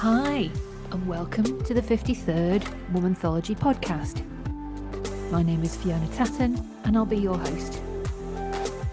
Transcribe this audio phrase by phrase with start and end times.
[0.00, 0.50] Hi,
[0.90, 2.62] and welcome to the 53rd
[2.92, 4.20] Womanthology podcast.
[5.30, 7.80] My name is Fiona Tatton, and I'll be your host.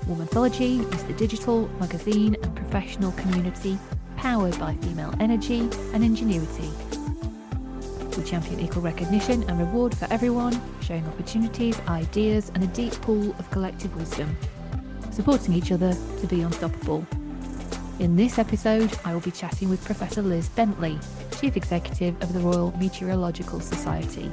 [0.08, 3.78] Womanthology is the digital, magazine, and professional community
[4.16, 6.72] powered by female energy and ingenuity.
[8.18, 13.36] We champion equal recognition and reward for everyone, sharing opportunities, ideas, and a deep pool
[13.38, 14.38] of collective wisdom,
[15.12, 17.06] supporting each other to be unstoppable.
[18.00, 20.98] In this episode, I will be chatting with Professor Liz Bentley,
[21.40, 24.32] Chief Executive of the Royal Meteorological Society.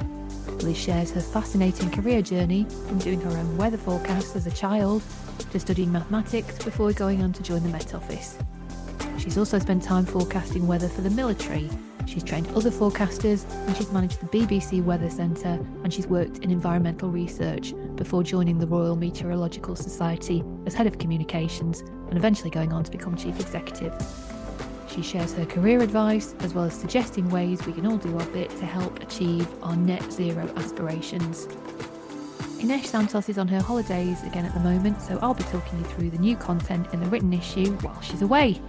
[0.63, 5.03] Liz shares her fascinating career journey from doing her own weather forecasts as a child
[5.51, 8.35] to studying mathematics before going on to join the Met Office.
[9.19, 11.69] She's also spent time forecasting weather for the military.
[12.07, 16.51] She's trained other forecasters and she's managed the BBC Weather Centre and she's worked in
[16.51, 22.73] environmental research before joining the Royal Meteorological Society as head of communications and eventually going
[22.73, 23.93] on to become chief executive.
[24.87, 28.25] She shares her career advice as well as suggesting ways we can all do our
[28.27, 31.47] bit to help achieve our net zero aspirations.
[32.61, 35.85] Inesh Santos is on her holidays again at the moment, so I'll be talking you
[35.85, 38.61] through the new content in the written issue while she's away.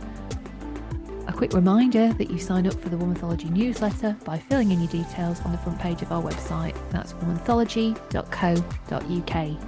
[1.33, 4.91] A quick reminder that you sign up for the Womanthology newsletter by filling in your
[4.91, 6.77] details on the front page of our website.
[6.91, 9.63] That's womanthology.co.uk.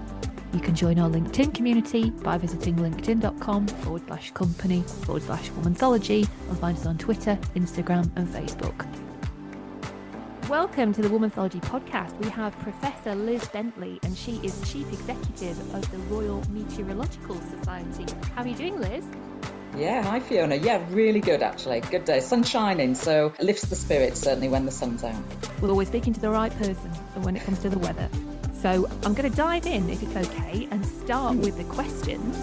[0.52, 6.28] You can join our LinkedIn community by visiting linkedin.com forward slash company forward slash womanthology
[6.50, 8.86] and find us on Twitter, Instagram, and Facebook.
[10.50, 12.14] Welcome to the Womanthology podcast.
[12.18, 18.04] We have Professor Liz Bentley, and she is Chief Executive of the Royal Meteorological Society.
[18.34, 19.06] How are you doing, Liz?
[19.76, 20.54] Yeah, hi Fiona.
[20.54, 21.80] Yeah, really good actually.
[21.80, 22.20] Good day.
[22.20, 25.20] Sun shining, so it lifts the spirits certainly when the sun's out.
[25.60, 26.90] We're always speaking to the right person
[27.22, 28.08] when it comes to the weather.
[28.62, 32.36] So I'm going to dive in, if it's okay, and start with the questions.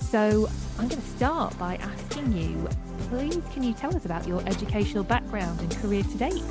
[0.00, 2.68] So I'm going to start by asking you,
[3.08, 6.42] please, can you tell us about your educational background and career to date?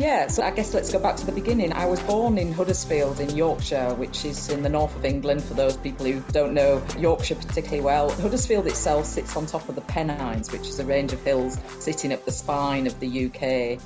[0.00, 1.74] Yeah, so I guess let's go back to the beginning.
[1.74, 5.52] I was born in Huddersfield in Yorkshire, which is in the north of England for
[5.52, 8.10] those people who don't know Yorkshire particularly well.
[8.12, 12.14] Huddersfield itself sits on top of the Pennines, which is a range of hills sitting
[12.14, 13.78] up the spine of the UK.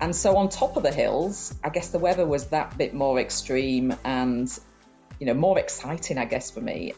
[0.00, 3.20] And so on top of the hills, I guess the weather was that bit more
[3.20, 4.48] extreme and,
[5.20, 6.92] you know, more exciting, I guess, for me.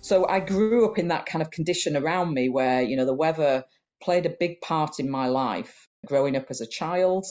[0.00, 3.14] So I grew up in that kind of condition around me where, you know, the
[3.14, 3.62] weather
[4.02, 7.26] played a big part in my life growing up as a child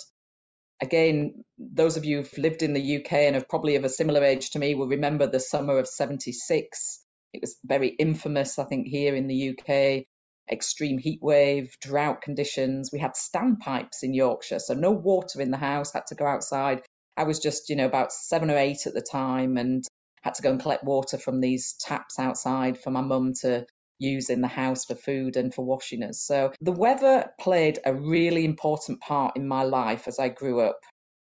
[0.82, 4.24] again, those of you who've lived in the UK and are probably of a similar
[4.24, 7.04] age to me will remember the summer of 76.
[7.34, 10.06] It was very infamous, I think, here in the UK.
[10.52, 12.90] Extreme heat wave, drought conditions.
[12.92, 16.82] We had standpipes in Yorkshire, so no water in the house, had to go outside.
[17.16, 19.84] I was just, you know, about seven or eight at the time and
[20.24, 23.66] had to go and collect water from these taps outside for my mum to
[24.02, 26.22] use in the house for food and for washing us.
[26.22, 30.80] So the weather played a really important part in my life as I grew up.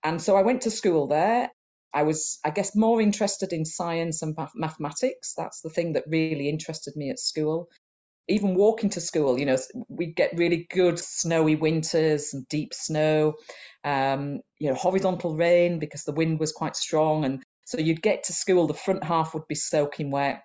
[0.04, 1.50] And so I went to school there.
[1.94, 5.34] I was, I guess, more interested in science and mathematics.
[5.36, 7.70] That's the thing that really interested me at school.
[8.28, 9.58] Even walking to school, you know,
[9.88, 13.36] we'd get really good snowy winters and deep snow,
[13.86, 17.24] um, you know, horizontal rain because the wind was quite strong.
[17.24, 20.44] And so you'd get to school, the front half would be soaking wet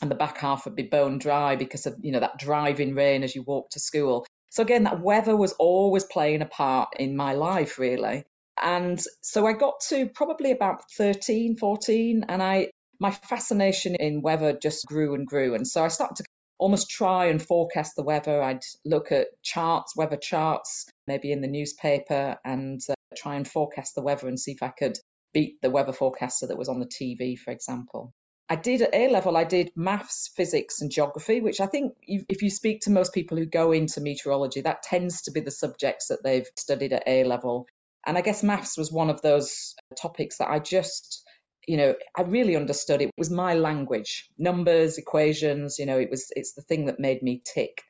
[0.00, 3.22] and the back half would be bone dry because of you know that driving rain
[3.22, 4.26] as you walk to school.
[4.50, 8.24] So again that weather was always playing a part in my life really.
[8.62, 14.52] And so i got to probably about 13 14 and i my fascination in weather
[14.52, 15.54] just grew and grew.
[15.54, 16.24] And so i started to
[16.58, 18.42] almost try and forecast the weather.
[18.42, 23.94] I'd look at charts weather charts maybe in the newspaper and uh, try and forecast
[23.96, 24.96] the weather and see if i could
[25.32, 28.12] beat the weather forecaster that was on the tv for example
[28.50, 32.42] I did at A level, I did maths, physics, and geography, which I think if
[32.42, 36.08] you speak to most people who go into meteorology, that tends to be the subjects
[36.08, 37.68] that they've studied at A level.
[38.04, 41.22] And I guess maths was one of those uh, topics that I just,
[41.68, 43.00] you know, I really understood.
[43.00, 47.22] It was my language, numbers, equations, you know, it was, it's the thing that made
[47.22, 47.82] me tick.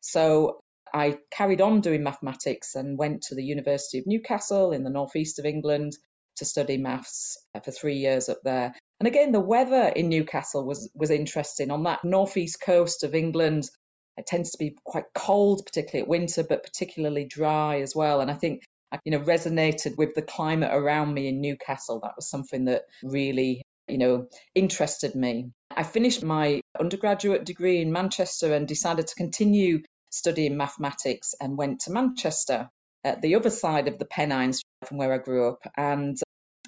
[0.00, 0.58] So
[0.92, 5.38] I carried on doing mathematics and went to the University of Newcastle in the northeast
[5.38, 5.92] of England
[6.38, 8.74] to study maths uh, for three years up there.
[9.00, 11.70] And again, the weather in Newcastle was was interesting.
[11.70, 13.68] On that northeast coast of England,
[14.16, 18.20] it tends to be quite cold, particularly at winter, but particularly dry as well.
[18.20, 18.62] And I think
[19.04, 22.00] you know, resonated with the climate around me in Newcastle.
[22.02, 25.50] That was something that really, you know, interested me.
[25.70, 31.80] I finished my undergraduate degree in Manchester and decided to continue studying mathematics and went
[31.80, 32.68] to Manchester
[33.04, 35.60] at the other side of the Pennines from where I grew up.
[35.76, 36.18] And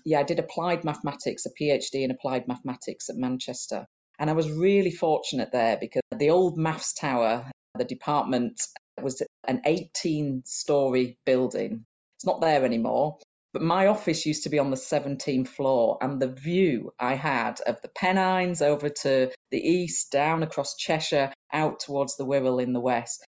[0.05, 3.87] yeah, I did applied mathematics, a PhD in applied mathematics at Manchester.
[4.19, 8.61] And I was really fortunate there because the old maths tower, the department
[9.03, 11.85] was an 18 story building.
[12.17, 13.19] It's not there anymore.
[13.53, 17.61] But my office used to be on the 17th floor, and the view I had
[17.67, 22.73] of the Pennines over to the east, down across Cheshire, out towards the Wirral in
[22.73, 23.25] the west.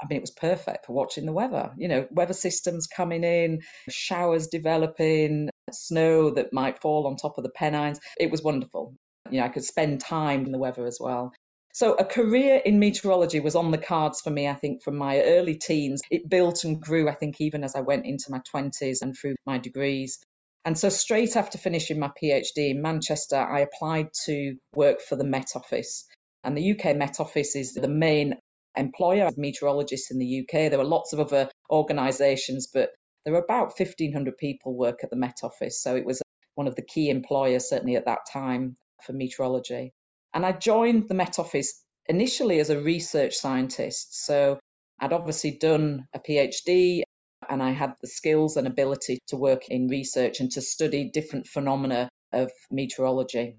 [0.00, 1.72] I mean, it was perfect for watching the weather.
[1.76, 7.44] You know, weather systems coming in, showers developing, snow that might fall on top of
[7.44, 8.00] the Pennines.
[8.18, 8.94] It was wonderful.
[9.30, 11.32] You know, I could spend time in the weather as well.
[11.74, 15.20] So a career in meteorology was on the cards for me, I think, from my
[15.20, 16.00] early teens.
[16.10, 19.34] It built and grew, I think, even as I went into my 20s and through
[19.44, 20.18] my degrees.
[20.64, 25.24] And so straight after finishing my PhD in Manchester, I applied to work for the
[25.24, 26.06] Met Office.
[26.42, 28.36] And the UK Met Office is the main
[28.76, 30.70] employer of meteorologists in the UK.
[30.70, 32.90] There were lots of other organisations, but
[33.26, 35.82] there were about 1,500 people work at the Met Office.
[35.82, 36.22] So it was
[36.54, 39.92] one of the key employers, certainly at that time, for meteorology.
[40.32, 44.24] And I joined the Met Office initially as a research scientist.
[44.24, 44.60] So
[45.00, 47.02] I'd obviously done a PhD
[47.48, 51.48] and I had the skills and ability to work in research and to study different
[51.48, 53.56] phenomena of meteorology.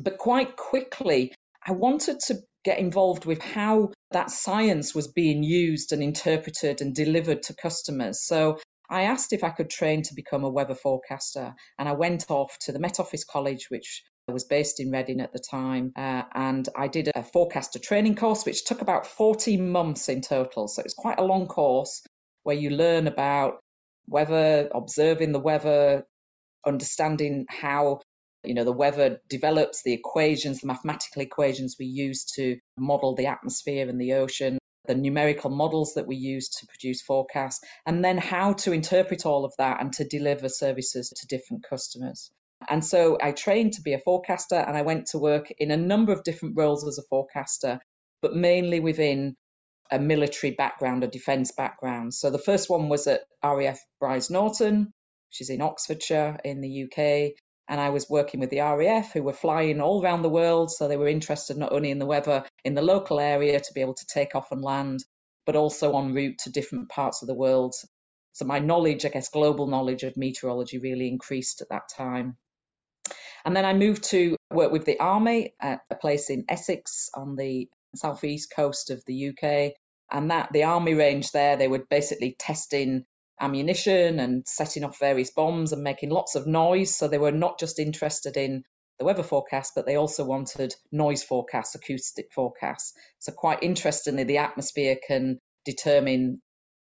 [0.00, 1.32] But quite quickly,
[1.64, 6.92] I wanted to get involved with how that science was being used and interpreted and
[6.92, 8.24] delivered to customers.
[8.24, 12.30] So I asked if I could train to become a weather forecaster, and I went
[12.30, 16.22] off to the Met Office College, which was based in Reading at the time, uh,
[16.34, 20.68] and I did a forecaster training course, which took about 14 months in total.
[20.68, 22.02] So it's quite a long course
[22.42, 23.60] where you learn about
[24.08, 26.04] weather, observing the weather,
[26.66, 28.00] understanding how
[28.44, 33.26] you know the weather develops, the equations, the mathematical equations we use to model the
[33.26, 38.18] atmosphere and the ocean, the numerical models that we use to produce forecasts, and then
[38.18, 42.30] how to interpret all of that and to deliver services to different customers.
[42.68, 45.76] And so I trained to be a forecaster and I went to work in a
[45.76, 47.80] number of different roles as a forecaster,
[48.22, 49.36] but mainly within
[49.90, 52.14] a military background, a defence background.
[52.14, 54.92] So the first one was at RAF Brize Norton,
[55.30, 57.32] which is in Oxfordshire in the UK.
[57.68, 60.70] And I was working with the RAF who were flying all around the world.
[60.70, 63.80] So they were interested not only in the weather in the local area to be
[63.80, 65.04] able to take off and land,
[65.46, 67.74] but also en route to different parts of the world.
[68.34, 72.36] So my knowledge, I guess, global knowledge of meteorology really increased at that time.
[73.44, 77.36] And then I moved to work with the army at a place in Essex on
[77.36, 79.72] the southeast coast of the UK.
[80.12, 83.04] And that the army range there, they were basically testing
[83.40, 86.94] ammunition and setting off various bombs and making lots of noise.
[86.94, 88.62] So they were not just interested in
[88.98, 92.92] the weather forecast, but they also wanted noise forecasts, acoustic forecasts.
[93.18, 96.40] So quite interestingly, the atmosphere can determine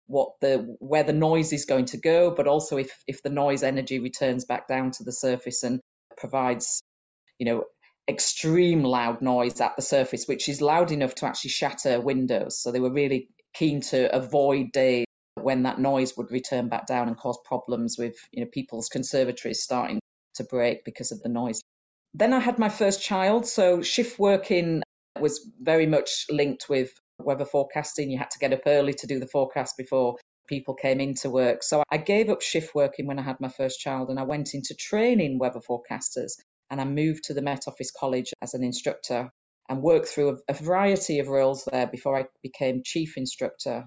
[0.07, 3.63] what the where the noise is going to go, but also if if the noise
[3.63, 5.81] energy returns back down to the surface and
[6.17, 6.83] provides,
[7.39, 7.65] you know,
[8.09, 12.61] extreme loud noise at the surface, which is loud enough to actually shatter windows.
[12.61, 15.07] So they were really keen to avoid days
[15.43, 19.63] when that noise would return back down and cause problems with, you know, people's conservatories
[19.63, 20.01] starting
[20.35, 21.61] to break because of the noise.
[22.15, 24.83] Then I had my first child, so shift working
[25.21, 28.11] was very much linked with weather forecasting.
[28.11, 30.17] You had to get up early to do the forecast before
[30.49, 31.63] people came into work.
[31.63, 34.55] So I gave up shift working when I had my first child and I went
[34.55, 36.33] into training weather forecasters
[36.71, 39.31] and I moved to the Met Office College as an instructor
[39.69, 43.87] and worked through a, variety of roles there before I became chief instructor.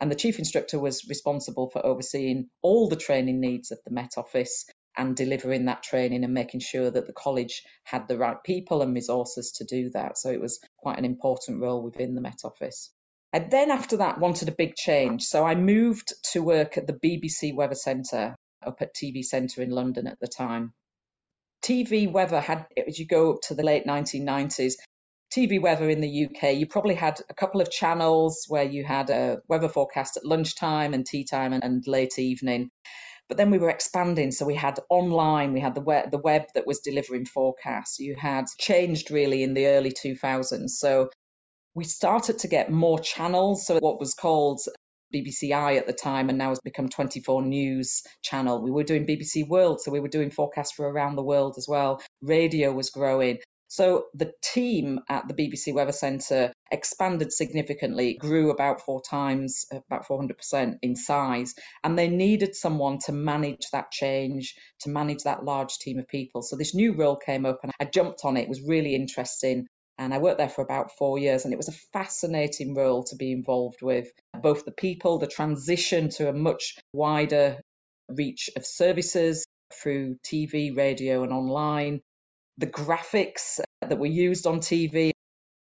[0.00, 4.12] And the chief instructor was responsible for overseeing all the training needs of the Met
[4.16, 4.66] Office
[4.96, 8.94] and delivering that training and making sure that the college had the right people and
[8.94, 10.18] resources to do that.
[10.18, 12.90] So it was quite an important role within the Met Office.
[13.32, 15.22] I then, after that, wanted a big change.
[15.24, 19.70] So I moved to work at the BBC Weather Centre up at TV Centre in
[19.70, 20.72] London at the time.
[21.64, 24.74] TV weather had, as you go up to the late 1990s,
[25.34, 29.10] TV weather in the UK, you probably had a couple of channels where you had
[29.10, 32.70] a weather forecast at lunchtime and tea time and, and late evening.
[33.28, 36.42] But then we were expanding, so we had online, we had the web, the web
[36.54, 37.98] that was delivering forecasts.
[37.98, 40.70] You had changed really in the early 2000s.
[40.70, 41.10] So
[41.74, 43.66] we started to get more channels.
[43.66, 44.60] So what was called
[45.14, 48.62] BBCI at the time and now has become 24 News channel.
[48.62, 51.66] We were doing BBC World, so we were doing forecasts for around the world as
[51.68, 52.02] well.
[52.20, 53.38] Radio was growing.
[53.68, 60.06] So the team at the BBC Weather Centre expanded significantly, grew about four times, about
[60.06, 65.78] 400% in size, and they needed someone to manage that change, to manage that large
[65.78, 66.42] team of people.
[66.42, 68.42] So this new role came up and I jumped on it.
[68.42, 69.66] It was really interesting.
[69.96, 73.16] And I worked there for about four years, and it was a fascinating role to
[73.16, 74.08] be involved with
[74.42, 77.60] both the people, the transition to a much wider
[78.08, 82.00] reach of services through TV, radio, and online,
[82.58, 85.12] the graphics that were used on TV.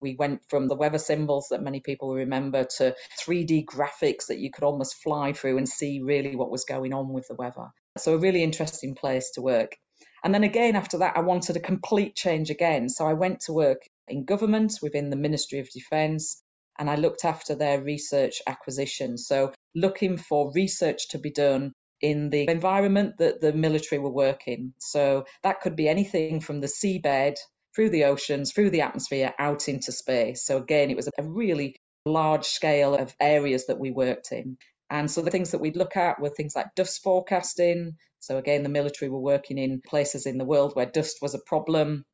[0.00, 4.50] We went from the weather symbols that many people remember to 3D graphics that you
[4.50, 7.69] could almost fly through and see really what was going on with the weather.
[7.99, 9.76] So, a really interesting place to work.
[10.23, 12.88] And then again, after that, I wanted a complete change again.
[12.88, 16.43] So, I went to work in government within the Ministry of Defence
[16.78, 19.16] and I looked after their research acquisition.
[19.16, 24.75] So, looking for research to be done in the environment that the military were working.
[24.79, 27.37] So, that could be anything from the seabed
[27.75, 30.45] through the oceans, through the atmosphere, out into space.
[30.45, 31.76] So, again, it was a really
[32.07, 34.57] large scale of areas that we worked in.
[34.88, 37.97] And so the things that we'd look at were things like dust forecasting.
[38.21, 41.41] So again, the military were working in places in the world where dust was a
[41.41, 42.05] problem.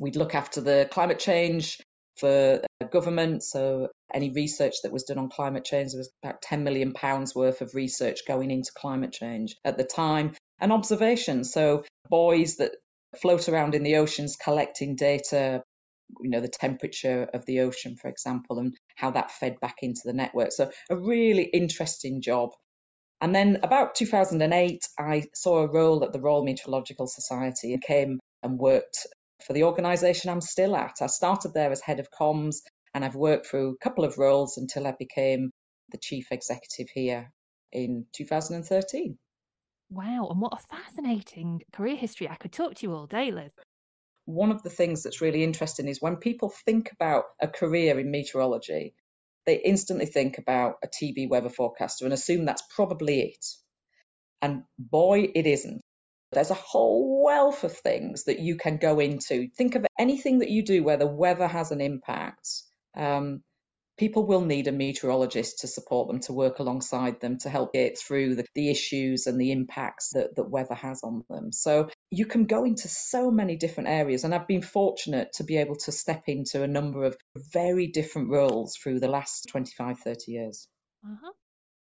[0.00, 1.78] We'd look after the climate change
[2.18, 3.42] for uh, government.
[3.42, 7.34] So any research that was done on climate change, there was about 10 million pounds
[7.34, 11.52] worth of research going into climate change at the time and observations.
[11.52, 12.72] So buoys that
[13.20, 15.62] float around in the oceans collecting data,
[16.20, 20.00] you know, the temperature of the ocean, for example, and how that fed back into
[20.04, 20.52] the network.
[20.52, 22.50] So a really interesting job.
[23.20, 28.20] And then about 2008, I saw a role at the Royal Meteorological Society and came
[28.42, 29.06] and worked
[29.46, 30.96] for the organisation I'm still at.
[31.00, 32.56] I started there as head of comms
[32.94, 35.50] and I've worked through a couple of roles until I became
[35.90, 37.32] the chief executive here
[37.72, 39.18] in 2013.
[39.90, 42.28] Wow, and what a fascinating career history.
[42.28, 43.52] I could talk to you all day, Liz.
[44.26, 48.10] One of the things that's really interesting is when people think about a career in
[48.10, 48.94] meteorology,
[49.46, 53.46] they instantly think about a TV weather forecaster and assume that's probably it.
[54.42, 55.80] And boy, it isn't.
[56.32, 59.48] There's a whole wealth of things that you can go into.
[59.56, 62.48] Think of anything that you do where the weather has an impact.
[62.96, 63.42] Um,
[63.98, 67.98] people will need a meteorologist to support them, to work alongside them, to help get
[67.98, 71.52] through the, the issues and the impacts that, that weather has on them.
[71.52, 74.24] So you can go into so many different areas.
[74.24, 77.16] And I've been fortunate to be able to step into a number of
[77.52, 80.68] very different roles through the last 25, 30 years.
[81.04, 81.32] Uh-huh.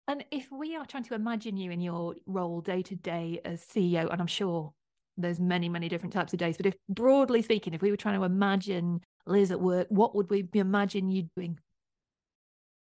[0.08, 3.64] And if we are trying to imagine you in your role day to day as
[3.64, 4.72] CEO, and I'm sure
[5.16, 8.18] there's many, many different types of days, but if broadly speaking, if we were trying
[8.18, 11.58] to imagine Liz at work, what would we imagine you doing?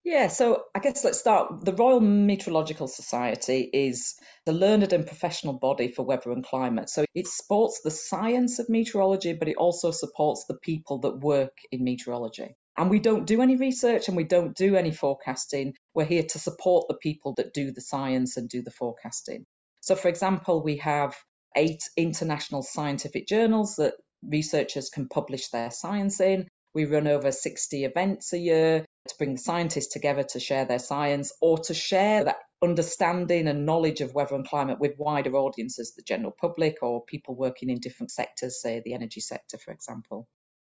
[0.03, 1.63] Yeah, so I guess let's start.
[1.63, 4.15] The Royal Meteorological Society is
[4.47, 6.89] the learned and professional body for weather and climate.
[6.89, 11.55] So it supports the science of meteorology, but it also supports the people that work
[11.71, 12.55] in meteorology.
[12.77, 15.73] And we don't do any research and we don't do any forecasting.
[15.93, 19.45] We're here to support the people that do the science and do the forecasting.
[19.81, 21.15] So, for example, we have
[21.55, 26.47] eight international scientific journals that researchers can publish their science in.
[26.73, 31.33] We run over 60 events a year to bring scientists together to share their science
[31.41, 36.03] or to share that understanding and knowledge of weather and climate with wider audiences, the
[36.03, 40.27] general public or people working in different sectors, say the energy sector, for example.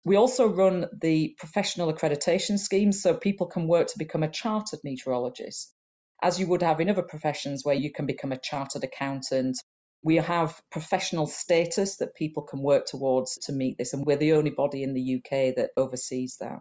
[0.05, 4.81] We also run the professional accreditation scheme so people can work to become a chartered
[4.85, 5.73] meteorologist,
[6.23, 9.57] as you would have in other professions where you can become a chartered accountant.
[10.03, 14.35] We have professional status that people can work towards to meet this, and we're the
[14.35, 16.61] only body in the UK that oversees that.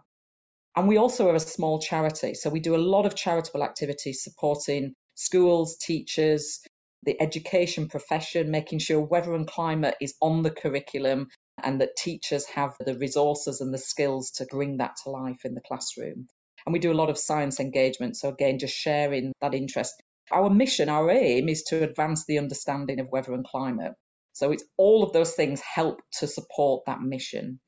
[0.74, 2.34] And we also are a small charity.
[2.34, 6.60] So we do a lot of charitable activities supporting schools, teachers,
[7.04, 11.28] the education profession, making sure weather and climate is on the curriculum
[11.62, 15.54] and that teachers have the resources and the skills to bring that to life in
[15.54, 16.28] the classroom.
[16.64, 18.16] And we do a lot of science engagement.
[18.16, 19.94] So, again, just sharing that interest.
[20.32, 23.92] Our mission, our aim is to advance the understanding of weather and climate.
[24.32, 27.60] So, it's all of those things help to support that mission.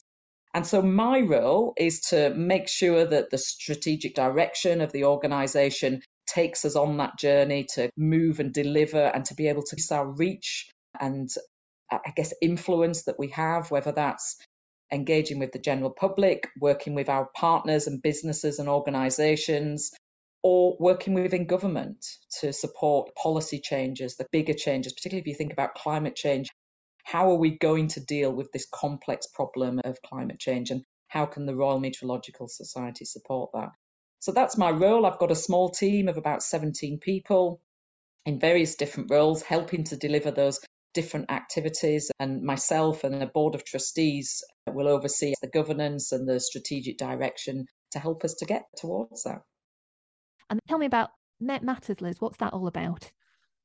[0.55, 6.01] And so my role is to make sure that the strategic direction of the organization
[6.27, 9.93] takes us on that journey to move and deliver and to be able to use
[9.93, 10.69] our reach
[11.01, 11.29] and
[11.91, 14.37] I guess influence that we have, whether that's
[14.93, 19.93] engaging with the general public, working with our partners and businesses and organizations,
[20.43, 22.07] or working within government
[22.41, 26.49] to support policy changes, the bigger changes, particularly if you think about climate change,
[27.05, 31.27] how are we going to deal with this complex problem of climate change and how
[31.27, 33.71] can the Royal Meteorological Society support that?
[34.21, 35.07] So that's my role.
[35.07, 37.61] I've got a small team of about 17 people
[38.27, 40.61] in various different roles, helping to deliver those
[40.95, 42.11] different activities.
[42.19, 47.67] And myself and a board of trustees will oversee the governance and the strategic direction
[47.93, 49.43] to help us to get towards that.
[50.51, 52.21] And tell me about Met Matters, Liz.
[52.21, 53.11] What's that all about?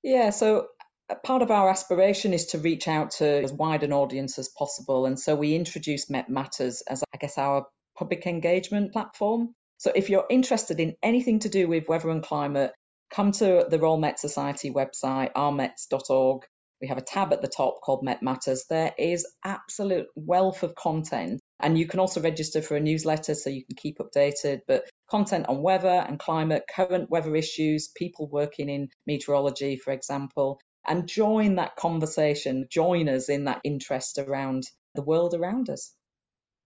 [0.03, 0.67] Yeah, so
[1.09, 4.49] uh, part of our aspiration is to reach out to as wide an audience as
[4.49, 5.05] possible.
[5.05, 7.65] And so we introduced Met Matters as, I guess, our
[7.97, 9.53] public engagement platform.
[9.77, 12.71] So if you're interested in anything to do with weather and climate,
[13.11, 16.43] come to the Royal Met Society website, rmets.org.
[16.83, 18.65] We have a tab at the top called Met Matters.
[18.69, 23.49] There is absolute wealth of content And you can also register for a newsletter so
[23.49, 24.63] you can keep updated.
[24.67, 30.59] But content on weather and climate, current weather issues, people working in meteorology, for example,
[30.85, 34.63] and join that conversation, join us in that interest around
[34.93, 35.95] the world around us.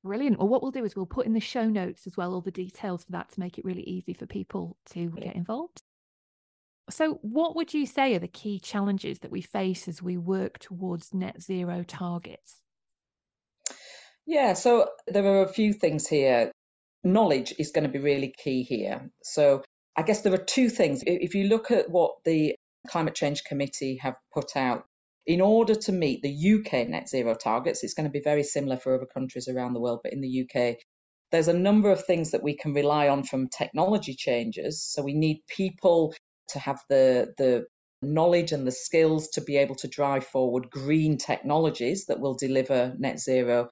[0.04, 0.40] Brilliant.
[0.40, 2.50] Well, what we'll do is we'll put in the show notes as well all the
[2.50, 5.84] details for that to make it really easy for people to get involved.
[6.90, 10.58] So, what would you say are the key challenges that we face as we work
[10.60, 12.62] towards net zero targets?
[14.26, 16.52] Yeah, so there are a few things here.
[17.04, 19.10] Knowledge is going to be really key here.
[19.24, 19.64] So,
[19.98, 21.04] I guess there are two things.
[21.06, 22.56] If you look at what the
[22.88, 24.86] Climate Change Committee have put out,
[25.26, 28.78] in order to meet the UK net zero targets, it's going to be very similar
[28.78, 30.78] for other countries around the world, but in the UK,
[31.32, 34.82] there's a number of things that we can rely on from technology changes.
[34.82, 36.14] So we need people
[36.50, 37.66] to have the the
[38.02, 42.94] knowledge and the skills to be able to drive forward green technologies that will deliver
[42.98, 43.70] net zero.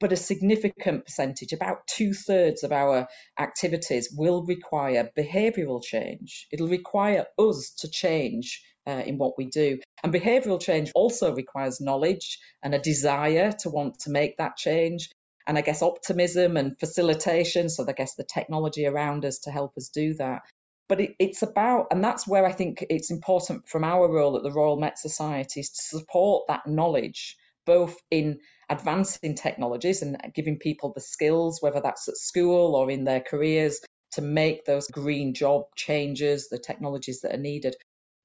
[0.00, 3.08] But a significant percentage, about two thirds of our
[3.38, 6.46] activities, will require behavioural change.
[6.52, 9.80] It'll require us to change uh, in what we do.
[10.02, 15.10] And behavioural change also requires knowledge and a desire to want to make that change.
[15.48, 17.68] And I guess optimism and facilitation.
[17.68, 20.42] So, I guess the technology around us to help us do that.
[20.88, 24.42] But it, it's about, and that's where I think it's important from our role at
[24.42, 28.40] the Royal Met Society is to support that knowledge, both in
[28.70, 33.80] advancing technologies and giving people the skills, whether that's at school or in their careers,
[34.12, 37.76] to make those green job changes, the technologies that are needed.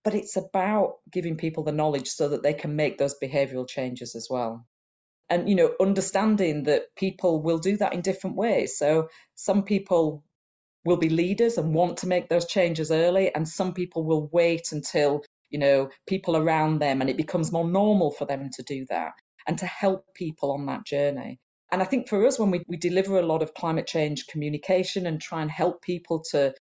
[0.04, 4.16] But it's about giving people the knowledge so that they can make those behavioral changes
[4.16, 4.66] as well.
[5.30, 8.78] And, you know, understanding that people will do that in different ways.
[8.78, 10.24] So some people
[10.86, 14.72] will be leaders and want to make those changes early, and some people will wait
[14.72, 18.86] until you know people around them and it becomes more normal for them to do
[18.90, 19.12] that
[19.48, 21.38] and to help people on that journey.
[21.72, 25.06] And I think for us, when we, we deliver a lot of climate change communication
[25.08, 26.54] and try and help people to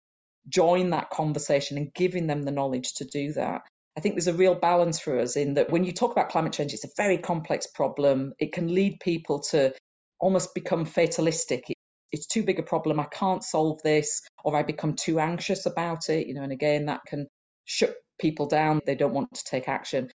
[0.49, 3.63] join that conversation and giving them the knowledge to do that,
[3.99, 6.53] I think there's a real balance for us in that when you talk about climate
[6.53, 8.33] change, it's a very complex problem.
[8.39, 9.75] It can lead people to
[10.21, 11.65] almost become fatalistic
[12.13, 13.01] it's too big a problem.
[13.01, 16.27] I can't solve this, or I become too anxious about it.
[16.27, 17.27] You know, and again, that can
[17.65, 18.81] shut people down.
[18.87, 20.11] They don't want to take action.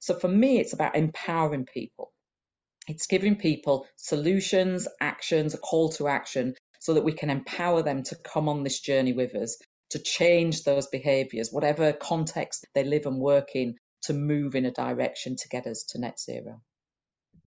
[0.00, 2.10] So for me, it's about empowering people.
[2.88, 8.02] It's giving people solutions, actions, a call to action so that we can empower them
[8.04, 9.58] to come on this journey with us,
[9.90, 14.70] to change those behaviors, whatever context they live and work in, to move in a
[14.70, 16.62] direction to get us to net zero.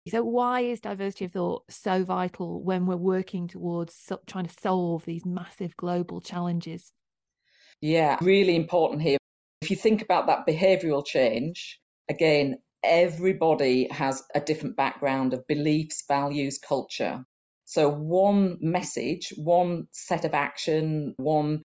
[0.07, 4.53] So, why is diversity of thought so vital when we're working towards so- trying to
[4.61, 6.93] solve these massive global challenges?
[7.81, 9.17] Yeah, really important here.
[9.63, 16.05] If you think about that behavioral change, again, everybody has a different background of beliefs,
[16.07, 17.25] values, culture.
[17.65, 21.63] So, one message, one set of action, one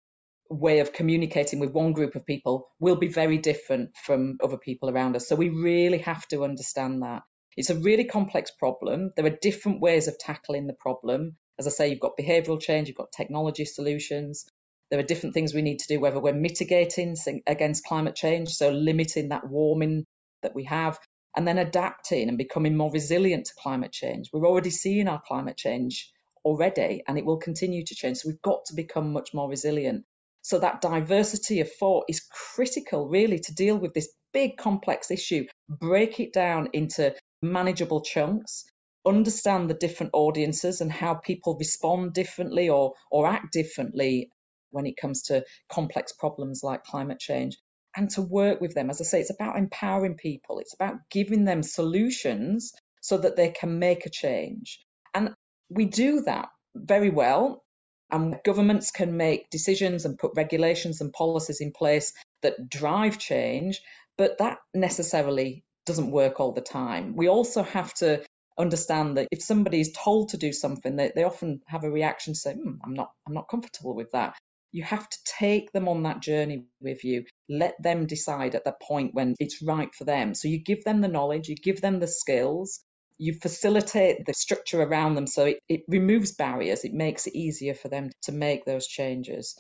[0.49, 4.91] way of communicating with one group of people will be very different from other people
[4.91, 5.27] around us.
[5.27, 7.23] So, we really have to understand that.
[7.59, 9.11] It's a really complex problem.
[9.17, 11.35] There are different ways of tackling the problem.
[11.59, 14.47] As I say, you've got behavioural change, you've got technology solutions.
[14.93, 17.17] There are different things we need to do, whether we're mitigating
[17.49, 20.05] against climate change, so limiting that warming
[20.43, 21.01] that we have,
[21.37, 24.31] and then adapting and becoming more resilient to climate change.
[24.33, 26.13] We're already seeing our climate change
[26.45, 28.19] already, and it will continue to change.
[28.19, 30.05] So we've got to become much more resilient.
[30.43, 35.47] So that diversity of thought is critical, really, to deal with this big complex issue.
[35.69, 38.65] Break it down into manageable chunks,
[39.07, 44.31] understand the different audiences and how people respond differently or, or act differently
[44.71, 47.57] when it comes to complex problems like climate change,
[47.97, 48.91] and to work with them.
[48.91, 53.51] As I say, it's about empowering people, it's about giving them solutions so that they
[53.51, 54.81] can make a change.
[55.15, 55.31] And
[55.71, 57.65] we do that very well.
[58.11, 63.83] And governments can make decisions and put regulations and policies in place that drive change,
[64.17, 67.17] but that necessarily doesn't work all the time.
[67.17, 68.25] We also have to
[68.59, 72.37] understand that if somebody is told to do something, they, they often have a reaction
[72.37, 74.37] say, hmm, I'm not I'm not comfortable with that.
[74.73, 77.25] You have to take them on that journey with you.
[77.49, 80.35] Let them decide at the point when it's right for them.
[80.35, 82.81] So you give them the knowledge, you give them the skills,
[83.19, 87.75] you facilitate the structure around them so it, it removes barriers, it makes it easier
[87.75, 89.57] for them to make those changes.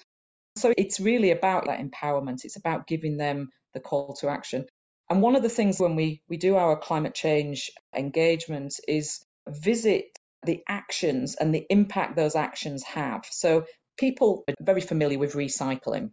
[0.56, 2.44] So it's really about that empowerment.
[2.44, 4.66] It's about giving them the call to action.
[5.10, 10.04] And one of the things when we, we do our climate change engagement is visit
[10.44, 13.24] the actions and the impact those actions have.
[13.30, 13.64] So
[13.96, 16.10] people are very familiar with recycling.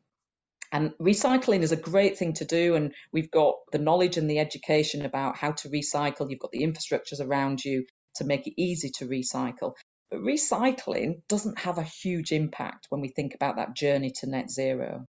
[0.72, 2.76] And recycling is a great thing to do.
[2.76, 6.30] And we've got the knowledge and the education about how to recycle.
[6.30, 9.74] You've got the infrastructures around you to make it easy to recycle.
[10.10, 14.50] But recycling doesn't have a huge impact when we think about that journey to net
[14.50, 15.06] zero.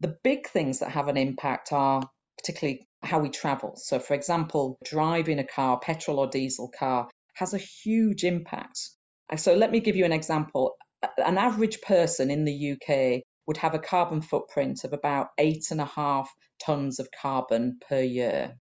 [0.00, 2.02] The big things that have an impact are
[2.38, 3.74] particularly how we travel.
[3.76, 8.90] So, for example, driving a car, petrol or diesel car, has a huge impact.
[9.30, 10.76] Uh, so, let me give you an example.
[11.18, 15.80] An average person in the UK would have a carbon footprint of about eight and
[15.80, 16.32] a half
[16.64, 18.56] tons of carbon per year.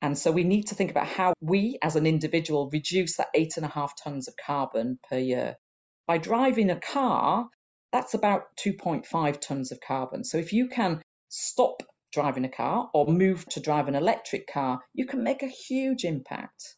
[0.00, 3.56] And so we need to think about how we as an individual reduce that eight
[3.56, 5.56] and a half tons of carbon per year.
[6.08, 7.48] By driving a car,
[7.92, 10.24] that's about 2.5 tons of carbon.
[10.24, 14.80] So if you can stop driving a car or move to drive an electric car,
[14.94, 16.76] you can make a huge impact.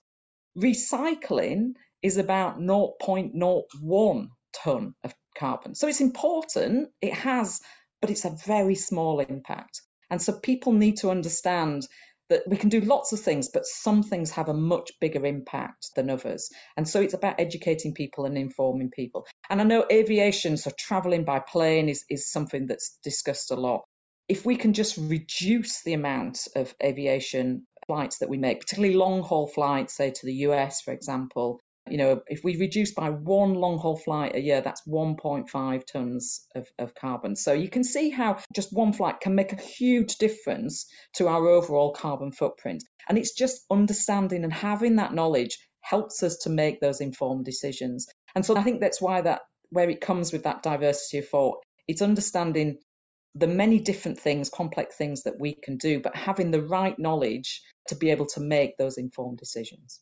[0.57, 4.29] Recycling is about 0.01
[4.63, 5.75] ton of carbon.
[5.75, 7.61] So it's important, it has,
[8.01, 9.83] but it's a very small impact.
[10.11, 11.87] And so people need to understand
[12.31, 15.91] that we can do lots of things, but some things have a much bigger impact
[15.95, 16.49] than others.
[16.77, 19.27] And so it's about educating people and informing people.
[19.51, 23.85] And I know aviation, so traveling by plane is, is something that's discussed a lot.
[24.29, 29.23] If we can just reduce the amount of aviation flights that we make, particularly long
[29.23, 31.61] haul flights, say to the US, for example,
[31.91, 36.47] you know, if we reduce by one long haul flight a year, that's 1.5 tons
[36.55, 37.37] of, of carbon.
[37.37, 41.47] So you can see how just one flight can make a huge difference to our
[41.47, 42.83] overall carbon footprint.
[43.07, 48.07] And it's just understanding and having that knowledge helps us to make those informed decisions.
[48.35, 51.59] And so I think that's why that where it comes with that diversity of thought,
[51.87, 52.79] it's understanding
[53.35, 57.63] the many different things, complex things that we can do, but having the right knowledge
[57.89, 60.01] to be able to make those informed decisions.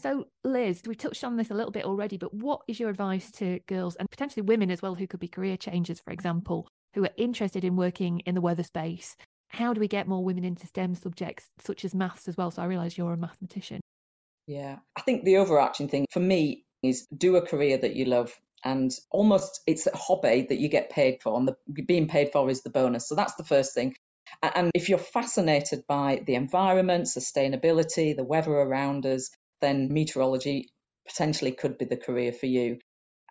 [0.00, 3.32] So, Liz, we touched on this a little bit already, but what is your advice
[3.32, 7.04] to girls and potentially women as well who could be career changers, for example, who
[7.04, 9.16] are interested in working in the weather space?
[9.48, 12.52] How do we get more women into STEM subjects such as maths as well?
[12.52, 13.80] So, I realise you're a mathematician.
[14.46, 18.32] Yeah, I think the overarching thing for me is do a career that you love
[18.64, 22.50] and almost it's a hobby that you get paid for and the being paid for
[22.50, 23.94] is the bonus so that's the first thing
[24.42, 30.68] and if you're fascinated by the environment sustainability the weather around us then meteorology
[31.08, 32.78] potentially could be the career for you.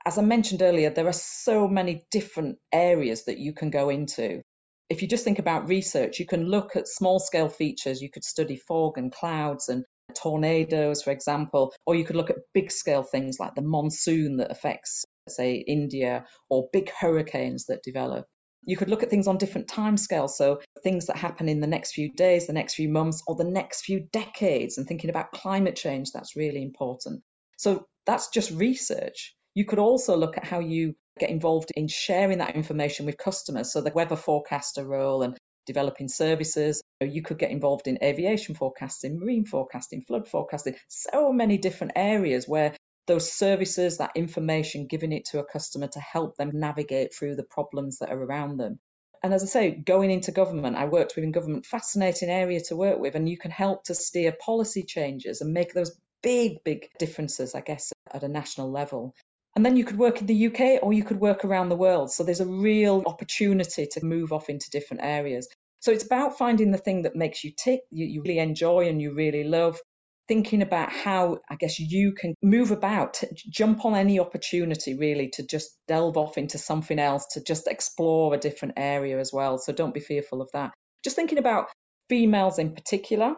[0.05, 4.41] As I mentioned earlier, there are so many different areas that you can go into.
[4.89, 8.01] If you just think about research, you can look at small scale features.
[8.01, 9.83] You could study fog and clouds and
[10.15, 14.51] tornadoes, for example, or you could look at big scale things like the monsoon that
[14.51, 18.25] affects, say, India, or big hurricanes that develop.
[18.65, 21.93] You could look at things on different timescales, so things that happen in the next
[21.93, 25.75] few days, the next few months, or the next few decades, and thinking about climate
[25.75, 27.21] change, that's really important.
[27.57, 29.35] So that's just research.
[29.53, 33.71] You could also look at how you get involved in sharing that information with customers.
[33.71, 35.37] So the weather forecaster role and
[35.67, 36.81] developing services.
[37.01, 42.47] You could get involved in aviation forecasting, marine forecasting, flood forecasting, so many different areas
[42.47, 42.73] where
[43.07, 47.43] those services, that information, giving it to a customer to help them navigate through the
[47.43, 48.79] problems that are around them.
[49.23, 52.99] And as I say, going into government, I worked within government, fascinating area to work
[52.99, 57.55] with, and you can help to steer policy changes and make those big, big differences,
[57.55, 59.15] I guess, at a national level.
[59.55, 62.11] And then you could work in the UK or you could work around the world.
[62.11, 65.47] So there's a real opportunity to move off into different areas.
[65.79, 69.01] So it's about finding the thing that makes you tick, you, you really enjoy and
[69.01, 69.79] you really love,
[70.27, 75.43] thinking about how I guess you can move about, jump on any opportunity really to
[75.43, 79.57] just delve off into something else, to just explore a different area as well.
[79.57, 80.71] So don't be fearful of that.
[81.03, 81.67] Just thinking about
[82.09, 83.35] females in particular,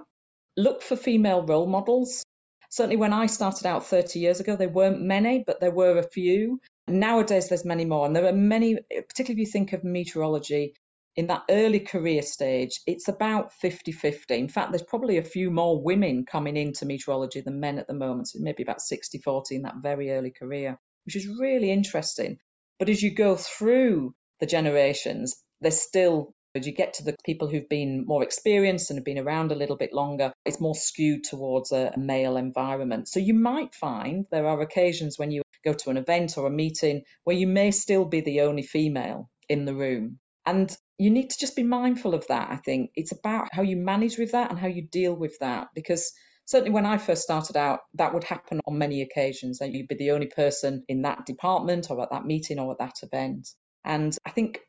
[0.57, 2.23] look for female role models.
[2.71, 6.03] Certainly, when I started out 30 years ago, there weren't many, but there were a
[6.03, 6.59] few.
[6.87, 8.05] Nowadays, there's many more.
[8.05, 10.75] And there are many, particularly if you think of meteorology,
[11.15, 14.35] in that early career stage, it's about 50 50.
[14.35, 17.93] In fact, there's probably a few more women coming into meteorology than men at the
[17.93, 18.29] moment.
[18.29, 22.37] So maybe about 60 40 in that very early career, which is really interesting.
[22.77, 27.49] But as you go through the generations, there's still, as you get to the people
[27.49, 31.25] who've been more experienced and have been around a little bit longer, it's more skewed
[31.25, 33.09] towards a male environment.
[33.09, 36.51] So you might find there are occasions when you go to an event or a
[36.51, 40.19] meeting where you may still be the only female in the room.
[40.49, 42.49] And you need to just be mindful of that.
[42.49, 45.67] I think it's about how you manage with that and how you deal with that.
[45.75, 46.11] Because
[46.45, 49.95] certainly when I first started out, that would happen on many occasions that you'd be
[49.95, 53.47] the only person in that department or at that meeting or at that event.
[53.85, 54.59] And I think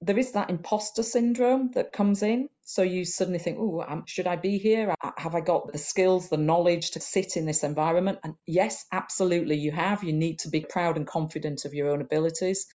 [0.00, 2.48] there is that imposter syndrome that comes in.
[2.64, 4.92] So you suddenly think, oh, should I be here?
[5.00, 8.18] Uh, have I got the skills, the knowledge to sit in this environment?
[8.24, 10.02] And yes, absolutely, you have.
[10.02, 12.66] You need to be proud and confident of your own abilities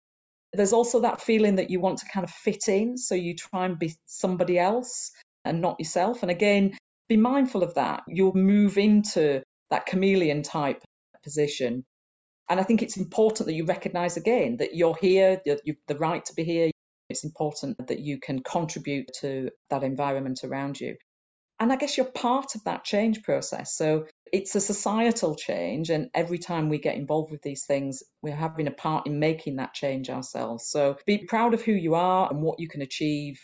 [0.53, 3.65] there's also that feeling that you want to kind of fit in, so you try
[3.65, 5.11] and be somebody else
[5.45, 6.21] and not yourself.
[6.21, 6.77] And again,
[7.09, 8.03] be mindful of that.
[8.07, 10.81] You'll move into that chameleon type
[11.23, 11.83] position.
[12.49, 16.23] And I think it's important that you recognize again that you're here, you've the right
[16.25, 16.71] to be here.
[17.09, 20.95] It's important that you can contribute to that environment around you.
[21.59, 23.75] And I guess you're part of that change process.
[23.75, 25.91] So it's a societal change.
[25.91, 29.57] And every time we get involved with these things, we're having a part in making
[29.57, 30.67] that change ourselves.
[30.67, 33.39] So be proud of who you are and what you can achieve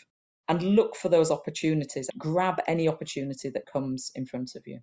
[0.48, 2.08] and look for those opportunities.
[2.18, 4.80] Grab any opportunity that comes in front of you.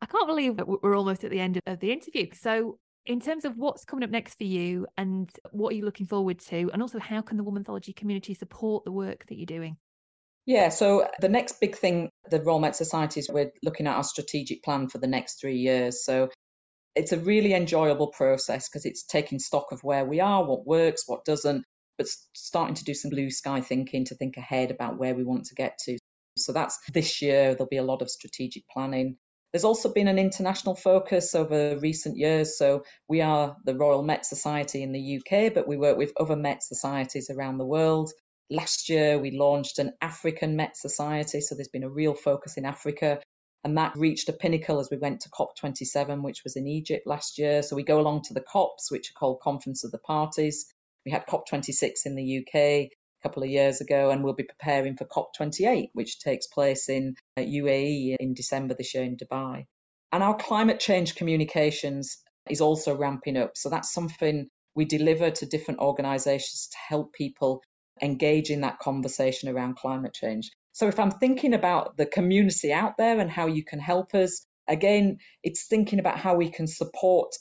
[0.00, 2.28] I can't believe we're almost at the end of the interview.
[2.32, 6.06] So, in terms of what's coming up next for you and what are you looking
[6.06, 9.76] forward to, and also how can the Womanthology community support the work that you're doing?
[10.44, 14.02] Yeah, so the next big thing, the Royal Met Society, is we're looking at our
[14.02, 16.04] strategic plan for the next three years.
[16.04, 16.30] So
[16.96, 21.04] it's a really enjoyable process because it's taking stock of where we are, what works,
[21.06, 21.64] what doesn't,
[21.96, 25.44] but starting to do some blue sky thinking to think ahead about where we want
[25.46, 25.96] to get to.
[26.36, 29.16] So that's this year, there'll be a lot of strategic planning.
[29.52, 32.56] There's also been an international focus over recent years.
[32.56, 36.36] So we are the Royal Met Society in the UK, but we work with other
[36.36, 38.10] Met societies around the world.
[38.52, 42.66] Last year, we launched an African Met Society, so there's been a real focus in
[42.66, 43.18] Africa.
[43.64, 47.38] And that reached a pinnacle as we went to COP27, which was in Egypt last
[47.38, 47.62] year.
[47.62, 50.66] So we go along to the COPs, which are called Conference of the Parties.
[51.06, 52.90] We had COP26 in the UK a
[53.22, 58.12] couple of years ago, and we'll be preparing for COP28, which takes place in UAE
[58.12, 59.64] uh, in December this year in Dubai.
[60.12, 62.18] And our climate change communications
[62.50, 63.52] is also ramping up.
[63.56, 67.62] So that's something we deliver to different organizations to help people
[68.02, 70.50] engage in that conversation around climate change.
[70.72, 74.44] So if I'm thinking about the community out there and how you can help us,
[74.68, 77.34] again, it's thinking about how we can support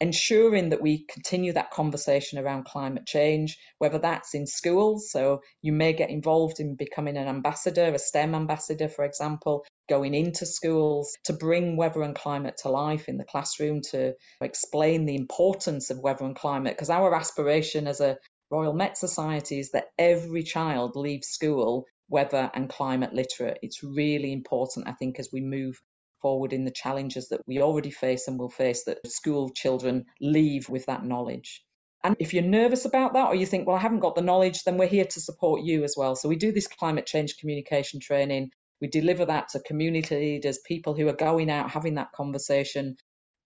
[0.00, 5.10] ensuring that we continue that conversation around climate change, whether that's in schools.
[5.10, 10.14] So you may get involved in becoming an ambassador, a STEM ambassador, for example, going
[10.14, 15.16] into schools to bring weather and climate to life in the classroom, to explain the
[15.16, 16.74] importance of weather and climate.
[16.74, 18.18] Because our aspiration as a
[18.50, 23.58] Royal Met Society is that every child leaves school weather and climate literate.
[23.62, 25.80] It's really important, I think, as we move
[26.22, 30.68] forward in the challenges that we already face and will face, that school children leave
[30.68, 31.64] with that knowledge.
[32.04, 34.62] And if you're nervous about that, or you think, well, I haven't got the knowledge,
[34.62, 36.14] then we're here to support you as well.
[36.14, 38.50] So we do this climate change communication training.
[38.80, 42.96] We deliver that to community leaders, people who are going out having that conversation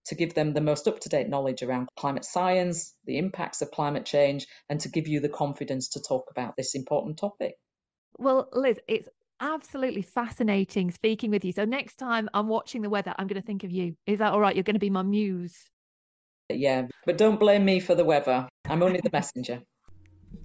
[0.05, 3.71] to give them the most up to date knowledge around climate science, the impacts of
[3.71, 7.55] climate change, and to give you the confidence to talk about this important topic.
[8.17, 9.09] Well, Liz, it's
[9.39, 11.51] absolutely fascinating speaking with you.
[11.51, 13.95] So, next time I'm watching the weather, I'm going to think of you.
[14.05, 14.55] Is that all right?
[14.55, 15.57] You're going to be my muse.
[16.49, 18.47] Yeah, but don't blame me for the weather.
[18.65, 19.61] I'm only the messenger.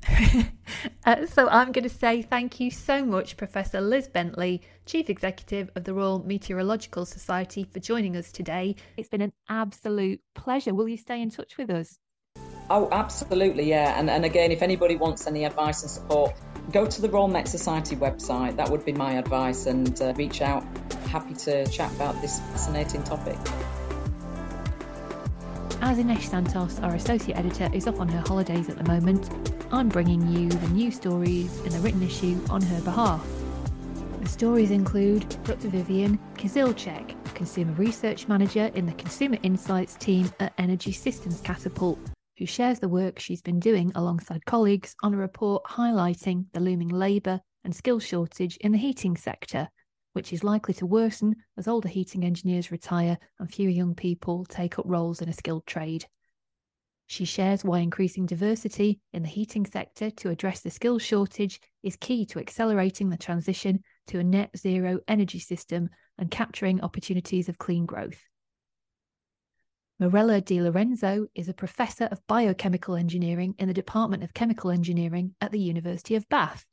[1.05, 5.71] uh, so I'm going to say thank you so much, Professor Liz Bentley, Chief Executive
[5.75, 8.77] of the Royal Meteorological Society, for joining us today.
[8.97, 10.75] It's been an absolute pleasure.
[10.75, 11.99] Will you stay in touch with us?
[12.69, 13.99] Oh, absolutely, yeah.
[13.99, 16.35] And, and again, if anybody wants any advice and support,
[16.73, 18.57] go to the Royal Met Society website.
[18.57, 20.65] That would be my advice, and uh, reach out.
[21.09, 23.39] Happy to chat about this fascinating topic.
[25.83, 29.31] As Inesh Santos, our associate editor, is off on her holidays at the moment,
[29.71, 33.25] I'm bringing you the news stories in the written issue on her behalf.
[34.21, 35.69] The stories include Dr.
[35.69, 41.99] Vivian Kizilcec, Consumer Research Manager in the Consumer Insights team at Energy Systems Catapult,
[42.39, 46.89] who shares the work she's been doing alongside colleagues on a report highlighting the looming
[46.89, 49.69] labour and skill shortage in the heating sector,
[50.17, 54.79] which is likely to worsen as older heating engineers retire and fewer young people take
[54.79, 56.07] up roles in a skilled trade.
[57.07, 61.97] She shares why increasing diversity in the heating sector to address the skills shortage is
[61.97, 67.59] key to accelerating the transition to a net zero energy system and capturing opportunities of
[67.59, 68.23] clean growth.
[69.99, 75.35] Mirella Di Lorenzo is a professor of biochemical engineering in the Department of Chemical Engineering
[75.43, 76.65] at the University of Bath.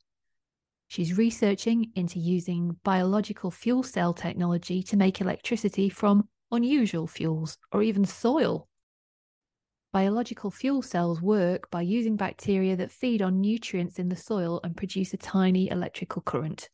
[0.94, 7.82] She's researching into using biological fuel cell technology to make electricity from unusual fuels or
[7.82, 8.68] even soil
[9.94, 14.76] Biological fuel cells work by using bacteria that feed on nutrients in the soil and
[14.76, 16.68] produce a tiny electrical current.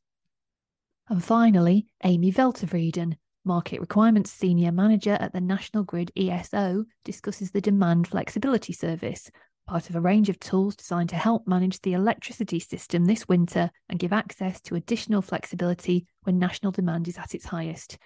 [1.11, 7.61] And finally, Amy Veltervrieden, Market Requirements Senior Manager at the National Grid ESO, discusses the
[7.61, 9.31] Demand Flexibility Service,
[9.71, 13.71] part of a range of tools designed to help manage the electricity system this winter
[13.89, 17.97] and give access to additional flexibility when national demand is at its highest.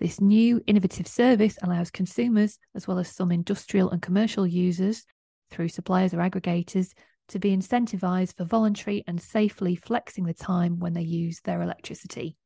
[0.00, 5.04] This new innovative service allows consumers, as well as some industrial and commercial users,
[5.52, 6.90] through suppliers or aggregators,
[7.28, 12.36] to be incentivized for voluntary and safely flexing the time when they use their electricity.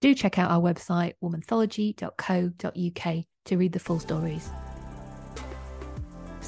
[0.00, 4.50] Do check out our website, womanthology.co.uk, to read the full stories.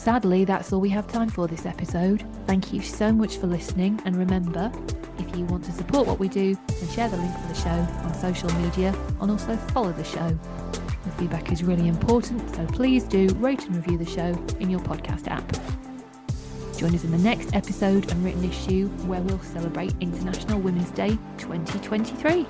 [0.04, 2.22] Sadly, that's all we have time for this episode.
[2.46, 4.70] Thank you so much for listening, and remember,
[5.18, 7.70] if you want to support what we do, then share the link for the show
[7.70, 10.38] on social media and also follow the show.
[11.04, 14.80] The feedback is really important, so please do rate and review the show in your
[14.80, 15.50] podcast app.
[16.76, 21.16] Join us in the next episode and written issue where we'll celebrate International Women's Day
[21.38, 22.46] 2023.